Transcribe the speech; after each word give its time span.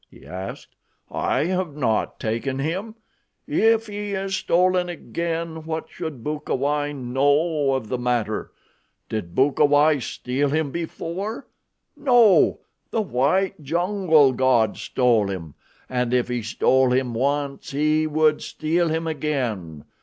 he 0.09 0.25
asked. 0.25 0.75
"I 1.11 1.45
have 1.45 1.75
not 1.75 2.19
taken 2.19 2.57
him. 2.57 2.95
If 3.47 3.85
he 3.85 4.13
is 4.15 4.35
stolen 4.35 4.89
again, 4.89 5.63
what 5.63 5.89
should 5.91 6.23
Bukawai 6.23 6.91
know 6.91 7.73
of 7.73 7.87
the 7.87 7.99
matter? 7.99 8.51
Did 9.09 9.35
Bukawai 9.35 9.99
steal 9.99 10.49
him 10.49 10.71
before? 10.71 11.47
No, 11.95 12.61
the 12.89 13.01
white 13.03 13.61
jungle 13.61 14.31
god 14.33 14.75
stole 14.77 15.27
him, 15.29 15.53
and 15.87 16.15
if 16.15 16.29
he 16.29 16.41
stole 16.41 16.91
him 16.91 17.13
once 17.13 17.69
he 17.69 18.07
would 18.07 18.41
steal 18.41 18.89
him 18.89 19.05
again. 19.05 19.85